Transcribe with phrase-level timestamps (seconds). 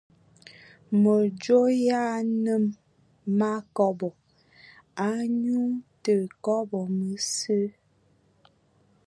[1.01, 2.65] Mədzo ya nnəm
[3.39, 4.09] wa kɔbɔ,
[5.07, 5.63] anyu
[6.03, 7.57] tə kɔbɔ məsə.